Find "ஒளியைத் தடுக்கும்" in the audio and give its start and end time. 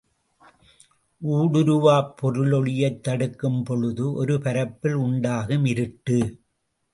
2.51-3.63